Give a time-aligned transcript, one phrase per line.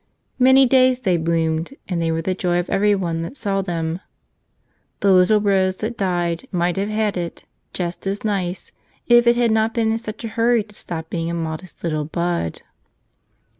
[0.39, 3.99] Many days they bloomed; and they were the joy of every one that saw them.
[5.01, 8.71] The little rose that died might have had it just as nice,
[9.05, 12.05] if it had not been in such a hurry to stop being a modest little
[12.05, 12.63] bud.